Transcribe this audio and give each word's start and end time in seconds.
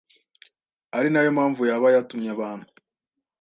ari 0.97 1.09
na 1.11 1.19
yo 1.25 1.31
mpamvu 1.37 1.61
yaba 1.69 1.87
yatumye 1.95 2.29
abantu 2.35 2.67